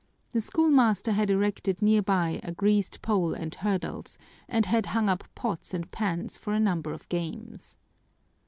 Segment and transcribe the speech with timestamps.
[0.31, 4.17] The schoolmaster had erected near by a greased pole and hurdles,
[4.49, 7.77] and had hung up pots and pans for a number of games.